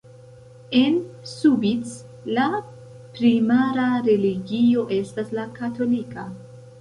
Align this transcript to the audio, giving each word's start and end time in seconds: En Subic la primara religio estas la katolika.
En 0.77 0.95
Subic 1.31 1.91
la 2.37 2.45
primara 3.17 3.85
religio 4.07 4.87
estas 4.97 5.31
la 5.41 5.45
katolika. 5.59 6.25